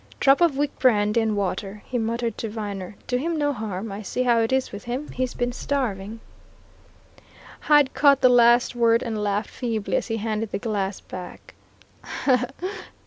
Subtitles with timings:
[0.19, 2.95] "Drop of weak brandy and water," he muttered to Viner.
[3.05, 6.21] "Do him no harm I see how it is with him he's been starving."
[7.59, 11.53] Hyde caught the last word and laughed feebly as he handed the glass back.